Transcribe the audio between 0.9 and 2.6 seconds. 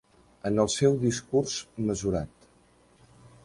discurs mesurat...